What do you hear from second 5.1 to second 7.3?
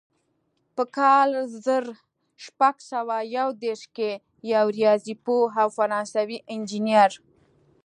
پوه او فرانسوي انجینر.